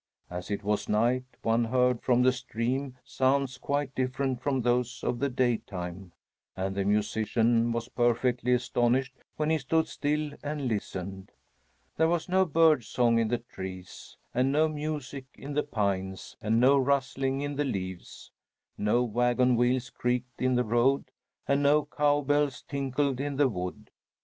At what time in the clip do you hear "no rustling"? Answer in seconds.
16.59-17.41